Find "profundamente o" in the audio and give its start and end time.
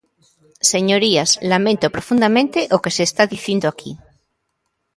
1.95-2.77